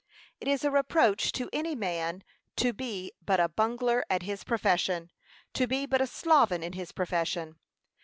[0.39, 2.23] It is a reproach to any man
[2.55, 5.11] to be but a bungler at his profession,
[5.53, 7.59] to be but a sloven in his profession.